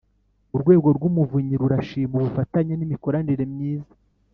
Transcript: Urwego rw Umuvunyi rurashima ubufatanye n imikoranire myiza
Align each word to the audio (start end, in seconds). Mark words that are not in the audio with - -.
Urwego 0.55 0.87
rw 0.97 1.03
Umuvunyi 1.09 1.53
rurashima 1.61 2.13
ubufatanye 2.19 2.73
n 2.75 2.81
imikoranire 2.85 3.43
myiza 3.53 3.93